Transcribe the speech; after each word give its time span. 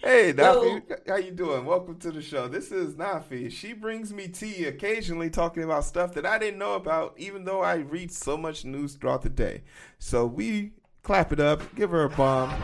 Hey, 0.00 0.32
Nafi, 0.32 1.08
how 1.08 1.16
you 1.16 1.32
doing? 1.32 1.64
Welcome 1.64 1.96
to 1.98 2.12
the 2.12 2.22
show. 2.22 2.46
This 2.46 2.70
is 2.70 2.94
Nafi. 2.94 3.50
She 3.50 3.72
brings 3.72 4.12
me 4.12 4.28
tea 4.28 4.66
occasionally 4.66 5.28
talking 5.28 5.64
about 5.64 5.84
stuff 5.84 6.14
that 6.14 6.24
I 6.24 6.38
didn't 6.38 6.60
know 6.60 6.74
about, 6.74 7.14
even 7.16 7.44
though 7.44 7.62
I 7.62 7.76
read 7.76 8.12
so 8.12 8.36
much 8.36 8.64
news 8.64 8.94
throughout 8.94 9.22
the 9.22 9.28
day. 9.28 9.62
So 9.98 10.24
we 10.24 10.70
clap 11.02 11.32
it 11.32 11.40
up, 11.40 11.62
give 11.74 11.90
her 11.90 12.04
a 12.04 12.10
bomb. 12.10 12.54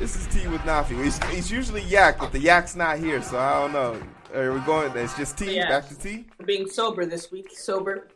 This 0.00 0.16
is 0.16 0.26
tea 0.26 0.48
with 0.48 0.60
Nafi. 0.62 1.06
It's, 1.06 1.20
it's 1.36 1.52
usually 1.52 1.82
yak, 1.82 2.18
but 2.18 2.32
the 2.32 2.40
yak's 2.40 2.74
not 2.74 2.98
here, 2.98 3.22
so 3.22 3.38
I 3.38 3.60
don't 3.60 3.72
know. 3.72 4.02
Are 4.34 4.52
we 4.52 4.60
going? 4.60 4.90
It's 4.96 5.16
just 5.16 5.38
tea. 5.38 5.54
Yeah. 5.54 5.68
Back 5.68 5.88
to 5.88 5.96
tea. 5.96 6.26
Being 6.44 6.68
sober 6.68 7.06
this 7.06 7.30
week, 7.30 7.50
sober. 7.52 8.08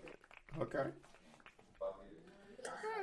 Okay. 0.60 0.90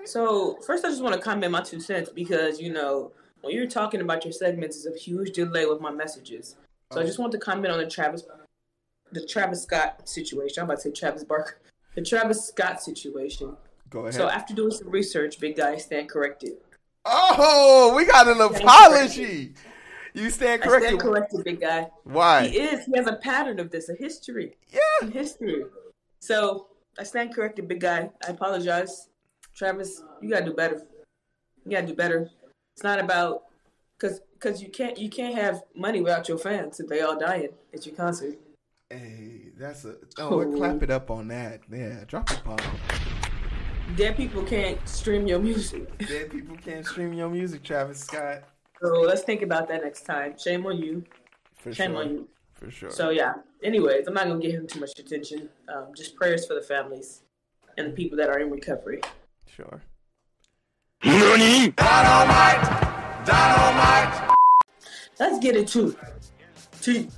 So 0.03 0.57
first, 0.67 0.83
I 0.83 0.89
just 0.89 1.01
want 1.01 1.15
to 1.15 1.21
comment 1.21 1.53
my 1.53 1.61
two 1.61 1.79
cents 1.79 2.09
because 2.09 2.59
you 2.59 2.73
know 2.73 3.13
when 3.43 3.53
you're 3.53 3.67
talking 3.67 3.99
about 4.01 4.23
your 4.23 4.31
segments, 4.31 4.83
there's 4.83 4.95
a 4.95 4.97
huge 4.99 5.33
delay 5.33 5.65
with 5.65 5.81
my 5.81 5.91
messages. 5.91 6.55
So 6.91 6.99
I 6.99 7.03
oh. 7.03 7.05
just 7.05 7.19
want 7.19 7.33
to 7.33 7.37
comment 7.37 7.73
on 7.73 7.79
the 7.79 7.89
Travis, 7.89 8.23
the 9.11 9.25
Travis 9.25 9.63
Scott 9.63 10.07
situation. 10.07 10.61
I'm 10.61 10.65
about 10.65 10.77
to 10.77 10.83
say 10.83 10.91
Travis 10.91 11.25
Barker, 11.25 11.59
the 11.93 12.01
Travis 12.01 12.47
Scott 12.47 12.81
situation. 12.81 13.55
Go 13.89 14.01
ahead. 14.01 14.13
So 14.13 14.29
after 14.29 14.53
doing 14.53 14.71
some 14.71 14.89
research, 14.89 15.39
big 15.41 15.57
guy 15.57 15.77
stand 15.77 16.09
corrected. 16.09 16.53
oh, 17.05 17.93
we 17.95 18.05
got 18.05 18.29
an 18.29 18.35
Stand 18.35 18.55
apology. 18.55 19.53
You 20.13 20.29
stand 20.29 20.63
I 20.63 20.65
corrected. 20.65 20.89
stand 20.89 21.01
corrected, 21.01 21.43
big 21.43 21.59
guy. 21.59 21.89
Why? 22.05 22.47
He 22.47 22.59
is. 22.59 22.85
He 22.85 22.95
has 22.95 23.07
a 23.07 23.17
pattern 23.17 23.59
of 23.59 23.71
this, 23.71 23.89
a 23.89 23.95
history. 23.95 24.55
Yeah. 24.71 24.79
in 25.01 25.11
history. 25.11 25.65
So 26.19 26.67
I 26.97 27.03
stand 27.03 27.35
corrected, 27.35 27.67
big 27.67 27.81
guy. 27.81 28.09
I 28.25 28.31
apologize, 28.31 29.09
Travis. 29.53 30.01
You 30.21 30.29
gotta 30.29 30.45
do 30.45 30.53
better. 30.53 30.81
You 31.65 31.71
gotta 31.71 31.87
do 31.87 31.95
better. 31.95 32.29
It's 32.75 32.83
not 32.83 32.99
about 32.99 33.43
because 33.97 34.21
because 34.33 34.61
you 34.61 34.69
can't 34.69 34.97
you 34.97 35.09
can't 35.09 35.35
have 35.35 35.63
money 35.75 36.01
without 36.01 36.27
your 36.27 36.37
fans 36.37 36.79
if 36.79 36.87
they 36.87 37.01
all 37.01 37.17
dying 37.17 37.49
at 37.73 37.85
your 37.85 37.95
concert. 37.95 38.35
Hey, 38.89 39.51
that's 39.57 39.85
a. 39.85 39.95
Oh, 40.19 40.37
we'll 40.37 40.57
clap 40.57 40.83
it 40.83 40.89
up 40.91 41.09
on 41.09 41.27
that. 41.29 41.61
Yeah, 41.71 42.03
drop 42.07 42.29
a 42.31 42.41
bomb. 42.43 42.57
Dead 43.95 44.15
people 44.17 44.43
can't 44.43 44.85
stream 44.87 45.27
your 45.27 45.39
music. 45.39 45.97
Dead 46.07 46.29
people 46.31 46.55
can't 46.57 46.85
stream 46.85 47.13
your 47.13 47.29
music, 47.29 47.63
Travis 47.63 47.99
Scott. 47.99 48.43
So 48.81 49.01
let's 49.01 49.21
think 49.21 49.41
about 49.41 49.67
that 49.69 49.83
next 49.83 50.03
time. 50.03 50.35
Shame 50.37 50.65
on 50.65 50.77
you. 50.77 51.03
For 51.55 51.73
Shame 51.73 51.91
sure. 51.91 52.01
on 52.01 52.09
you. 52.09 52.27
For 52.53 52.71
sure. 52.71 52.89
So 52.91 53.09
yeah. 53.11 53.33
Anyways, 53.63 54.07
I'm 54.07 54.13
not 54.13 54.27
gonna 54.27 54.39
give 54.39 54.51
him 54.53 54.67
too 54.67 54.79
much 54.79 54.97
attention. 54.99 55.49
Um, 55.69 55.87
just 55.95 56.15
prayers 56.15 56.45
for 56.45 56.53
the 56.55 56.61
families 56.61 57.21
and 57.77 57.87
the 57.87 57.91
people 57.91 58.17
that 58.17 58.29
are 58.29 58.39
in 58.39 58.49
recovery. 58.51 58.99
sure. 59.47 59.81
Let's 65.19 65.39
get 65.39 65.57
into 65.57 65.97
tea. 66.81 67.09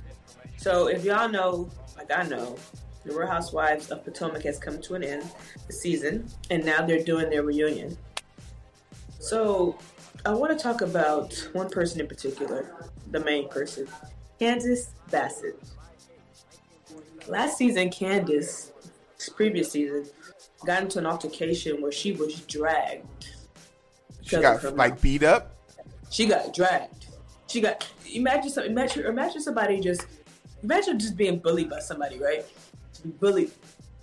So, 0.56 0.88
if 0.88 1.04
y'all 1.04 1.28
know, 1.28 1.70
like 1.96 2.10
I 2.10 2.24
know, 2.24 2.56
the 3.04 3.16
Real 3.16 3.28
Housewives 3.28 3.92
of 3.92 4.04
Potomac 4.04 4.42
has 4.42 4.58
come 4.58 4.80
to 4.82 4.94
an 4.96 5.04
end, 5.04 5.30
the 5.68 5.72
season, 5.72 6.28
and 6.50 6.64
now 6.64 6.84
they're 6.84 7.04
doing 7.04 7.30
their 7.30 7.44
reunion. 7.44 7.96
So, 9.20 9.78
I 10.24 10.30
want 10.30 10.56
to 10.56 10.60
talk 10.60 10.80
about 10.80 11.48
one 11.52 11.70
person 11.70 12.00
in 12.00 12.08
particular, 12.08 12.90
the 13.12 13.20
main 13.20 13.48
person, 13.48 13.86
Candiace 14.40 14.88
Bassett. 15.12 15.62
Last 17.28 17.56
season, 17.56 17.90
Candiace, 17.90 18.72
previous 19.36 19.70
season, 19.70 20.06
got 20.64 20.82
into 20.82 20.98
an 20.98 21.06
altercation 21.06 21.80
where 21.80 21.92
she 21.92 22.10
was 22.10 22.40
dragged. 22.40 23.35
She 24.26 24.36
got 24.36 24.76
like 24.76 25.00
beat 25.00 25.22
up. 25.22 25.54
She 26.10 26.26
got 26.26 26.52
dragged. 26.52 27.06
She 27.46 27.60
got 27.60 27.88
imagine 28.12 28.50
some 28.50 28.64
imagine 28.64 29.06
imagine 29.06 29.40
somebody 29.40 29.80
just 29.80 30.06
imagine 30.62 30.98
just 30.98 31.16
being 31.16 31.38
bullied 31.38 31.70
by 31.70 31.78
somebody, 31.78 32.18
right? 32.18 32.44
To 32.94 33.02
be 33.02 33.10
bullied. 33.10 33.52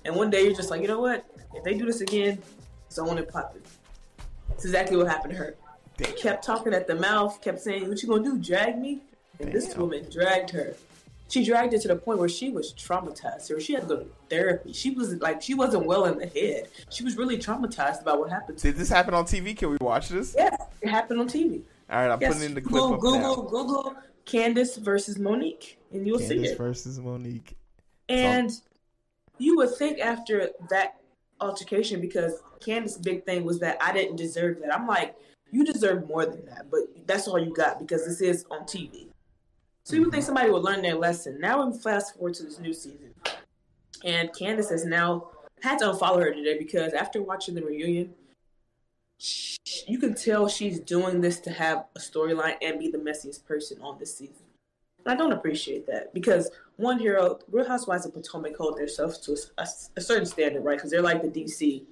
And 0.05 0.15
one 0.15 0.29
day 0.29 0.43
you're 0.43 0.55
just 0.55 0.69
like, 0.69 0.81
you 0.81 0.87
know 0.87 1.01
what? 1.01 1.25
If 1.53 1.63
they 1.63 1.75
do 1.75 1.85
this 1.85 2.01
again, 2.01 2.41
it's 2.87 2.97
on 2.97 3.17
and 3.17 3.27
popping. 3.27 3.61
It's 4.51 4.65
exactly 4.65 4.97
what 4.97 5.07
happened 5.07 5.33
to 5.33 5.37
her. 5.39 5.55
Damn. 5.97 6.15
Kept 6.15 6.43
talking 6.43 6.73
at 6.73 6.87
the 6.87 6.95
mouth, 6.95 7.41
kept 7.41 7.59
saying, 7.59 7.89
What 7.89 8.01
you 8.01 8.09
gonna 8.09 8.23
do? 8.23 8.37
Drag 8.37 8.79
me? 8.79 9.01
And 9.39 9.51
this 9.51 9.75
woman 9.75 10.05
dragged 10.09 10.51
her. 10.51 10.75
She 11.33 11.43
dragged 11.43 11.73
it 11.73 11.81
to 11.81 11.87
the 11.87 11.95
point 11.95 12.19
where 12.19 12.29
she 12.29 12.51
was 12.51 12.75
traumatized. 12.75 13.49
Or 13.49 13.59
she 13.59 13.73
had 13.73 13.81
to 13.81 13.87
go 13.87 13.97
to 14.01 14.05
therapy. 14.29 14.71
She 14.71 14.91
was 14.91 15.15
like 15.15 15.41
she 15.41 15.55
wasn't 15.55 15.87
well 15.87 16.05
in 16.05 16.19
the 16.19 16.27
head. 16.27 16.67
She 16.91 17.03
was 17.03 17.17
really 17.17 17.39
traumatized 17.39 18.01
about 18.01 18.19
what 18.19 18.29
happened. 18.29 18.59
Did 18.59 18.75
this 18.75 18.87
happen 18.87 19.15
on 19.15 19.25
TV? 19.25 19.57
Can 19.57 19.71
we 19.71 19.77
watch 19.81 20.09
this? 20.09 20.35
Yes, 20.37 20.55
it 20.79 20.89
happened 20.89 21.21
on 21.21 21.27
TV. 21.27 21.63
All 21.89 21.97
right, 21.97 22.11
I'm 22.11 22.21
Yes, 22.21 22.35
putting 22.35 22.49
in 22.49 22.53
the 22.53 22.61
clip 22.61 22.83
Google, 22.83 22.97
Google. 22.97 23.43
Google 23.49 23.95
Candiace 24.25 24.77
versus 24.77 25.17
Monique, 25.17 25.79
and 25.91 26.05
you'll 26.05 26.19
see 26.19 26.35
Candiace 26.35 26.51
it. 26.51 26.57
versus 26.59 26.99
Monique. 26.99 27.57
And 28.09 28.51
you 29.39 29.57
would 29.57 29.75
think 29.75 30.01
after 30.01 30.51
that 30.69 30.97
altercation, 31.41 31.99
because 31.99 32.43
Candiace's 32.59 32.99
big 32.99 33.25
thing 33.25 33.43
was 33.43 33.57
that 33.61 33.79
I 33.81 33.91
didn't 33.91 34.17
deserve 34.17 34.59
that. 34.59 34.71
I'm 34.71 34.85
like, 34.85 35.15
you 35.51 35.65
deserve 35.65 36.07
more 36.07 36.27
than 36.27 36.45
that, 36.45 36.69
but 36.69 36.81
that's 37.07 37.27
all 37.27 37.39
you 37.39 37.55
got 37.55 37.79
because 37.79 38.05
this 38.05 38.21
is 38.21 38.45
on 38.51 38.65
TV. 38.65 39.07
So 39.85 39.95
you 39.95 40.03
would 40.03 40.11
think 40.11 40.23
somebody 40.23 40.49
would 40.49 40.63
learn 40.63 40.81
their 40.81 40.95
lesson. 40.95 41.39
Now 41.39 41.65
we 41.65 41.77
fast 41.77 42.15
forward 42.15 42.35
to 42.35 42.43
this 42.43 42.59
new 42.59 42.73
season, 42.73 43.13
and 44.03 44.29
Candiace 44.33 44.69
has 44.69 44.85
now 44.85 45.29
had 45.61 45.79
to 45.79 45.85
unfollow 45.85 46.19
her 46.21 46.33
today 46.33 46.57
because 46.57 46.93
after 46.93 47.21
watching 47.21 47.55
the 47.55 47.63
reunion, 47.63 48.13
sh- 49.19 49.57
you 49.87 49.97
can 49.99 50.13
tell 50.13 50.47
she's 50.47 50.79
doing 50.79 51.21
this 51.21 51.39
to 51.41 51.51
have 51.51 51.85
a 51.95 51.99
storyline 51.99 52.55
and 52.61 52.79
be 52.79 52.89
the 52.89 52.97
messiest 52.97 53.45
person 53.45 53.77
on 53.81 53.97
this 53.99 54.17
season. 54.17 54.45
And 55.05 55.13
I 55.13 55.17
don't 55.17 55.33
appreciate 55.33 55.85
that 55.87 56.13
because 56.13 56.49
one 56.77 56.97
Heero, 56.99 57.41
Real 57.51 57.67
Housewives 57.67 58.05
of 58.05 58.13
Potomac 58.13 58.55
hold 58.55 58.77
themselves 58.77 59.17
to 59.19 59.37
a, 59.57 59.67
a 59.97 60.01
certain 60.01 60.25
standard, 60.25 60.63
right? 60.63 60.77
Because 60.77 60.91
they're 60.91 61.01
like 61.01 61.21
the 61.21 61.27
DC. 61.27 61.83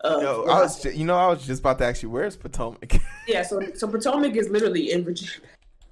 Of 0.00 0.22
Yo, 0.22 0.44
I 0.44 0.60
was, 0.60 0.80
ju- 0.80 0.90
you 0.92 1.04
know, 1.04 1.16
I 1.16 1.26
was 1.28 1.44
just 1.44 1.60
about 1.60 1.78
to 1.78 1.84
ask 1.86 2.02
you, 2.02 2.10
where's 2.10 2.36
Potomac? 2.36 3.00
Yeah, 3.26 3.42
so 3.42 3.60
so 3.74 3.86
Potomac 3.86 4.36
is 4.36 4.48
literally 4.48 4.90
in 4.92 5.04
Virginia, 5.04 5.34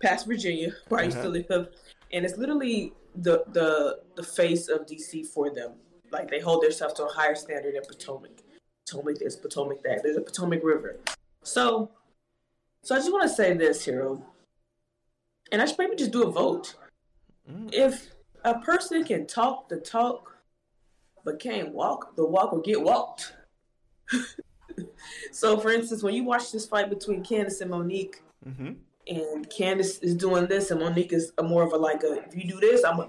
past 0.01 0.27
Virginia, 0.27 0.73
where 0.89 1.01
I 1.01 1.05
used 1.05 1.19
to 1.19 1.29
Uh-huh. 1.29 1.43
live, 1.49 1.69
and 2.13 2.25
it's 2.25 2.37
literally 2.37 2.93
the 3.15 3.45
the 3.53 4.01
the 4.15 4.23
face 4.23 4.69
of 4.69 4.87
DC 4.87 5.27
for 5.27 5.51
them. 5.51 5.73
Like 6.11 6.31
they 6.31 6.41
hold 6.41 6.63
themselves 6.63 6.95
to 6.95 7.05
a 7.07 7.13
higher 7.13 7.35
standard 7.35 7.75
than 7.75 7.83
Potomac. 7.83 8.43
Potomac 8.87 9.19
this, 9.19 9.37
Potomac 9.37 9.83
that. 9.83 10.03
There's 10.03 10.17
a 10.17 10.21
Potomac 10.21 10.63
River. 10.63 10.99
So, 11.43 11.91
so 12.83 12.95
I 12.95 12.99
just 12.99 13.13
want 13.13 13.23
to 13.25 13.29
say 13.29 13.55
this, 13.55 13.85
Heero, 13.87 14.23
and 15.51 15.61
I 15.61 15.67
should 15.67 15.79
maybe 15.79 15.97
just 15.97 16.13
do 16.13 16.23
a 16.23 16.31
vote. 16.31 16.75
Mm. 17.51 17.73
If 17.73 18.09
a 18.45 18.59
person 18.61 19.03
can 19.05 19.27
talk 19.27 19.69
the 19.69 19.79
talk, 19.79 20.37
but 21.25 21.41
can't 21.41 21.73
walk 21.73 22.15
the 22.15 22.25
walk 22.25 22.53
or 22.53 22.61
get 22.61 22.81
walked. 22.81 23.35
so, 25.33 25.59
for 25.59 25.71
instance, 25.71 26.03
when 26.03 26.15
you 26.15 26.23
watch 26.25 26.53
this 26.53 26.67
fight 26.67 26.89
between 26.89 27.25
Candiace 27.25 27.61
and 27.61 27.71
Monique, 27.71 28.23
hmm 28.45 28.75
and 29.09 29.49
Candiace 29.51 29.99
is 30.03 30.15
doing 30.15 30.47
this, 30.47 30.71
and 30.71 30.81
Monique 30.81 31.13
is 31.13 31.33
a 31.39 31.43
more 31.43 31.63
of 31.63 31.73
a 31.73 31.77
like 31.77 32.03
a 32.03 32.25
if 32.27 32.35
you 32.37 32.45
do 32.49 32.61
this, 32.61 32.85
I'm 32.85 33.01
a 33.01 33.09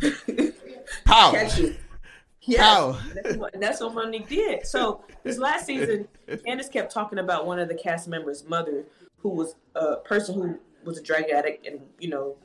Pow! 1.04 1.32
catch 1.32 1.58
you. 1.58 1.74
Yeah, 2.42 2.62
Pow! 2.62 2.98
that's 3.14 3.36
what, 3.36 3.60
that's 3.60 3.80
what 3.80 3.94
Monique 3.94 4.28
did. 4.28 4.66
So 4.66 5.04
this 5.22 5.38
last 5.38 5.66
season, 5.66 6.08
Candiace 6.44 6.68
kept 6.68 6.92
talking 6.92 7.18
about 7.18 7.46
one 7.46 7.58
of 7.58 7.68
the 7.68 7.74
cast 7.74 8.08
members' 8.08 8.44
mother, 8.48 8.84
who 9.18 9.28
was 9.30 9.54
a 9.74 9.96
person 9.96 10.34
who 10.34 10.58
was 10.84 10.98
a 10.98 11.02
drug 11.02 11.24
addict, 11.32 11.66
and 11.66 11.80
you 12.00 12.08
know, 12.08 12.36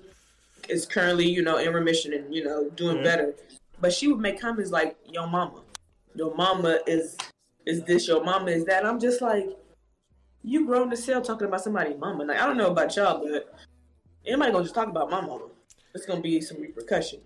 is 0.69 0.85
currently 0.85 1.27
you 1.27 1.41
know 1.41 1.57
in 1.57 1.73
remission 1.73 2.13
and 2.13 2.33
you 2.33 2.43
know 2.43 2.69
doing 2.71 2.97
Mhm. 2.97 3.03
better. 3.03 3.35
But 3.79 3.93
she 3.93 4.07
would 4.07 4.19
make 4.19 4.39
comments 4.39 4.71
like, 4.71 4.95
"Your 5.11 5.27
mama, 5.27 5.61
your 6.15 6.33
mama 6.35 6.79
is 6.87 7.17
is 7.65 7.83
this, 7.83 8.07
your 8.07 8.23
mama 8.23 8.51
is 8.51 8.65
that." 8.65 8.85
I'm 8.85 8.99
just 8.99 9.21
like, 9.21 9.49
you 10.47 10.65
grown 10.65 10.89
to 10.89 11.01
hell 11.11 11.21
talking 11.21 11.45
about 11.45 11.61
somebody's 11.61 11.99
mama. 11.99 12.23
Like 12.23 12.39
I 12.39 12.45
don't 12.45 12.57
know 12.57 12.71
about 12.71 12.95
y'all, 12.95 13.21
but 13.21 13.53
anybody 14.25 14.51
gonna 14.51 14.63
just 14.63 14.73
talk 14.73 14.87
about 14.87 15.11
my 15.11 15.19
mama? 15.19 15.47
It's 15.93 16.05
gonna 16.05 16.21
be 16.21 16.39
some 16.39 16.61
repercussion. 16.61 17.19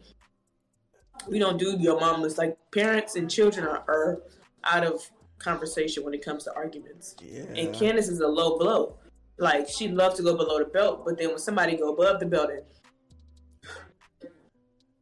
We 1.27 1.37
don't 1.37 1.59
do 1.59 1.77
your 1.79 1.99
mamas 1.99 2.39
like 2.39 2.57
parents 2.71 3.15
and 3.15 3.29
children 3.29 3.67
are, 3.67 3.83
are 3.87 4.23
out 4.63 4.83
of 4.83 5.07
conversation 5.37 6.03
when 6.03 6.15
it 6.15 6.25
comes 6.25 6.45
to 6.45 6.55
arguments. 6.55 7.15
Yeah. 7.21 7.43
And 7.55 7.75
Candiace 7.75 8.09
is 8.09 8.21
a 8.21 8.27
low 8.27 8.57
blow. 8.57 8.97
Like 9.37 9.69
she 9.69 9.87
loves 9.87 10.15
to 10.15 10.23
go 10.23 10.35
below 10.35 10.57
the 10.57 10.65
belt, 10.65 11.05
but 11.05 11.19
then 11.19 11.29
when 11.29 11.37
somebody 11.37 11.77
go 11.77 11.93
above 11.93 12.19
the 12.19 12.25
belt 12.25 12.49
and 12.49 12.63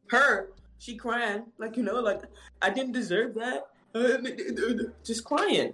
her, 0.09 0.49
she 0.77 0.97
crying 0.97 1.43
like 1.57 1.77
you 1.77 1.83
know, 1.83 2.01
like 2.01 2.21
I 2.61 2.69
didn't 2.69 2.91
deserve 2.91 3.33
that, 3.35 3.67
just 5.05 5.23
crying. 5.23 5.73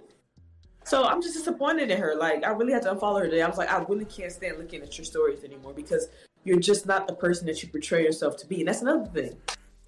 So 0.86 1.02
I'm 1.02 1.20
just 1.20 1.34
disappointed 1.34 1.90
in 1.90 2.00
her. 2.00 2.14
Like 2.14 2.44
I 2.44 2.50
really 2.50 2.72
had 2.72 2.82
to 2.82 2.94
unfollow 2.94 3.18
her 3.18 3.24
today. 3.24 3.42
I 3.42 3.48
was 3.48 3.58
like, 3.58 3.68
I 3.68 3.82
really 3.88 4.04
can't 4.04 4.30
stand 4.30 4.56
looking 4.58 4.82
at 4.82 4.96
your 4.96 5.04
stories 5.04 5.42
anymore 5.42 5.72
because 5.72 6.08
you're 6.44 6.60
just 6.60 6.86
not 6.86 7.08
the 7.08 7.14
person 7.14 7.44
that 7.48 7.60
you 7.60 7.68
portray 7.68 8.04
yourself 8.04 8.36
to 8.36 8.46
be. 8.46 8.60
And 8.60 8.68
that's 8.68 8.82
another 8.82 9.04
thing. 9.06 9.36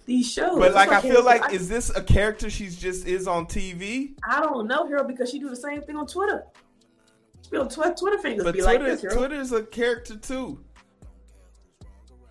These 0.05 0.29
shows, 0.29 0.59
But 0.59 0.73
like, 0.73 0.89
I 0.89 0.99
feel 0.99 1.23
like, 1.23 1.53
is 1.53 1.69
this 1.69 1.89
a 1.95 2.03
character 2.03 2.49
she's 2.49 2.75
just 2.75 3.07
is 3.07 3.27
on 3.27 3.45
TV? 3.45 4.15
I 4.27 4.41
don't 4.41 4.67
know, 4.67 4.85
Heero, 4.85 5.07
because 5.07 5.29
she 5.29 5.39
do 5.39 5.49
the 5.49 5.55
same 5.55 5.81
thing 5.83 5.95
on 5.95 6.05
Twitter. 6.05 6.43
She 7.43 7.51
be 7.51 7.57
on 7.57 7.69
Twitter, 7.69 7.93
Twitter 7.93 8.17
fingers 8.17 8.43
But 8.43 8.55
be 8.55 8.61
like 8.61 8.81
this. 8.81 8.99
Twitter's 9.01 9.53
a 9.53 9.63
character 9.63 10.17
too. 10.17 10.59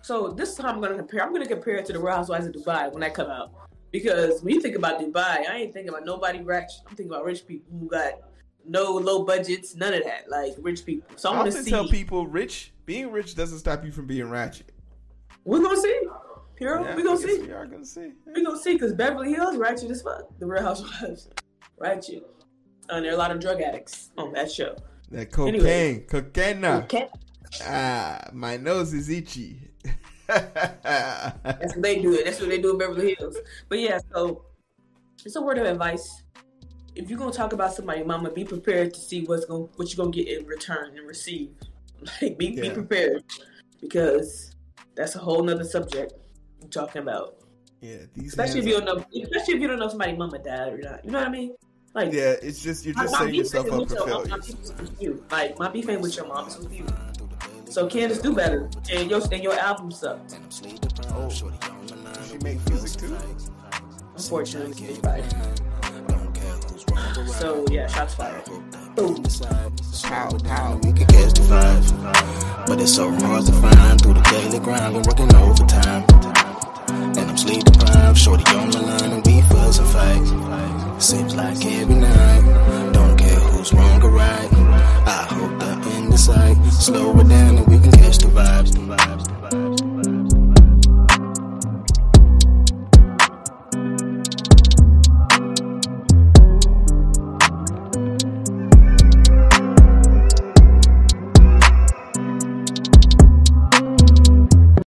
So 0.03 0.29
this 0.29 0.49
is 0.49 0.57
how 0.59 0.69
I'm 0.69 0.79
gonna 0.79 0.95
compare. 0.95 1.23
I'm 1.23 1.33
gonna 1.33 1.47
compare 1.47 1.77
it 1.77 1.87
to 1.87 1.93
the 1.93 1.99
Real 1.99 2.17
Housewives 2.17 2.45
of 2.45 2.53
Dubai 2.53 2.91
when 2.91 3.01
that 3.01 3.15
come 3.15 3.31
out. 3.31 3.51
Because 3.91 4.43
when 4.43 4.53
you 4.53 4.61
think 4.61 4.75
about 4.75 4.99
Dubai, 4.99 5.49
I 5.49 5.55
ain't 5.55 5.73
thinking 5.73 5.89
about 5.89 6.05
nobody 6.05 6.41
rich. 6.41 6.69
I'm 6.87 6.95
thinking 6.95 7.11
about 7.11 7.25
rich 7.25 7.47
people 7.47 7.79
who 7.79 7.87
got 7.87 8.28
no 8.67 8.91
low 8.93 9.23
budgets, 9.23 9.75
none 9.75 9.93
of 9.93 10.03
that. 10.03 10.29
Like 10.29 10.53
rich 10.59 10.85
people. 10.85 11.09
So 11.15 11.29
I 11.29 11.33
I 11.33 11.37
want 11.39 11.51
to 11.51 11.63
see. 11.63 11.69
tell 11.69 11.87
people 11.87 12.27
rich 12.27 12.71
being 12.85 13.11
rich 13.11 13.35
doesn't 13.35 13.59
stop 13.59 13.83
you 13.85 13.91
from 13.91 14.07
being 14.07 14.29
ratchet. 14.29 14.71
We're 15.45 15.61
gonna 15.61 15.79
see. 15.79 16.01
Heero, 16.59 16.83
Yeah, 16.83 16.95
we 16.95 17.03
gonna 17.03 17.17
see. 17.17 17.39
We 17.39 17.51
are 17.51 17.65
gonna 17.65 17.85
see. 17.85 18.11
We 18.35 18.43
gonna 18.43 18.57
see 18.59 18.73
because 18.73 18.93
Beverly 18.93 19.33
Hills 19.33 19.55
ratchet 19.57 19.89
as 19.91 20.01
fuck. 20.01 20.23
The 20.39 20.45
Real 20.45 20.61
Housewives 20.61 21.29
ratchet. 21.77 22.27
And 22.89 23.05
there 23.05 23.11
are 23.11 23.15
a 23.15 23.17
lot 23.17 23.31
of 23.31 23.39
drug 23.39 23.61
addicts 23.61 24.09
on 24.17 24.33
that 24.33 24.51
show. 24.51 24.75
That 25.11 25.31
cocaine, 25.31 25.55
Anyway. 25.55 25.99
cocaine. 26.09 26.65
Okay. 26.65 27.07
Ah, 27.63 28.29
my 28.33 28.57
nose 28.57 28.93
is 28.93 29.09
itchy. 29.09 29.71
That's 30.27 31.73
what 31.75 31.81
they 31.81 32.01
do. 32.01 32.13
It. 32.13 32.25
That's 32.25 32.39
what 32.39 32.49
they 32.49 32.59
do 32.61 32.71
in 32.71 32.77
Beverly 32.77 33.15
Hills. 33.17 33.37
But 33.69 33.79
yeah, 33.79 33.99
so 34.13 34.45
it's 35.25 35.35
a 35.35 35.41
word 35.41 35.57
of 35.57 35.65
advice. 35.65 36.23
If 36.99 37.09
you're 37.09 37.17
gonna 37.17 37.31
talk 37.31 37.53
about 37.53 37.73
somebody, 37.73 38.03
mama, 38.03 38.29
be 38.29 38.43
prepared 38.43 38.93
to 38.93 38.99
see 38.99 39.23
what's 39.23 39.45
going 39.45 39.69
what 39.77 39.89
you're 39.89 40.03
gonna 40.03 40.11
get 40.11 40.27
in 40.27 40.45
return 40.45 40.97
and 40.97 41.07
receive. 41.07 41.51
Like 42.21 42.37
be, 42.37 42.55
be 42.59 42.69
prepared 42.69 43.23
because 43.81 44.55
that's 44.95 45.15
a 45.15 45.19
whole 45.19 45.43
nother 45.43 45.65
subject 45.65 46.13
I'm 46.61 46.69
talking 46.69 47.01
about. 47.01 47.35
yeah, 47.81 47.97
these 48.13 48.27
Especially 48.27 48.61
if 48.61 48.67
you 48.67 48.79
don't 48.79 48.85
know 48.85 49.05
especially 49.21 49.55
if 49.55 49.61
you 49.61 49.67
don't 49.67 49.79
know 49.79 49.89
somebody 49.89 50.15
mama 50.15 50.39
died 50.39 50.73
or 50.73 50.77
not. 50.77 51.03
You 51.03 51.11
know 51.11 51.19
what 51.19 51.27
I 51.27 51.31
mean? 51.31 51.55
Like 51.93 52.13
Yeah, 52.13 52.35
it's 52.41 52.63
just 52.63 52.85
you're 52.85 52.95
just 52.95 53.13
my 53.13 53.19
setting 53.19 53.35
yourself 53.35 53.71
up 53.71 53.89
for 53.89 54.07
failure. 54.07 54.37
beef 54.37 54.49
is 54.61 54.73
with 54.73 55.01
you. 55.01 55.25
Like 55.29 55.59
my 55.59 55.69
beef 55.69 55.89
ain't 55.89 56.01
with 56.01 56.15
your 56.15 56.27
mom, 56.27 56.47
it's 56.47 56.57
with 56.57 56.73
you. 56.73 56.85
So 57.69 57.87
Candiace 57.87 58.21
do 58.21 58.33
better. 58.33 58.69
And 58.91 59.09
your 59.09 59.21
and 59.31 59.43
your 59.43 59.53
album 59.53 59.91
sucked. 59.91 60.37
Oh, 61.09 61.29
she 61.29 62.37
make 62.39 62.65
music 62.69 62.99
too. 62.99 63.17
Unfortunately, 64.15 64.97
right. 65.03 65.59
So 67.09 67.65
yeah, 67.71 67.87
shots 67.87 68.13
fired. 68.15 68.45
Boom. 68.95 69.23
Pow, 70.03 70.29
pow. 70.43 70.79
We 70.83 70.91
could 70.93 71.07
catch 71.07 71.33
the 71.33 71.41
vibe, 71.49 72.67
but 72.67 72.79
it's 72.79 72.93
so 72.93 73.09
hard 73.11 73.45
to 73.45 73.51
find 73.53 74.01
through 74.01 74.13
the 74.13 74.21
daily 74.21 74.59
grind. 74.59 74.93
Been 74.93 75.03
working 75.03 75.35
overtime, 75.35 76.05
and 76.89 77.19
I'm 77.19 77.37
sleep 77.37 77.63
deprived. 77.63 78.17
Shorty 78.17 78.43
on 78.55 78.69
the 78.71 78.81
line, 78.81 79.11
and 79.11 79.25
we 79.25 79.41
fuss 79.41 79.79
and 79.79 79.87
fight. 79.87 81.01
Seems 81.01 81.35
like 81.35 81.65
every 81.65 81.95
night. 81.95 82.91
Don't 82.93 83.17
care 83.17 83.39
who's 83.39 83.73
wrong 83.73 84.03
or 84.03 84.11
right. 84.11 84.49
I 85.07 85.27
hope 85.29 85.59
the 85.59 85.89
end 85.95 86.13
is 86.13 86.25
sight. 86.25 86.57
Slow 86.71 87.17
it 87.19 87.27
down, 87.27 87.57
and 87.57 87.67
we 87.67 87.79
can 87.79 87.91
catch 87.91 88.19
the 88.19 88.27
vibes. 88.27 89.18